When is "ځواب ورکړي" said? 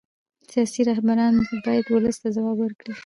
2.35-2.93